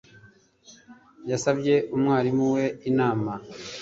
Yasabye 1.29 1.75
mwarimu 1.99 2.45
we 2.55 2.65
inama 2.89 3.31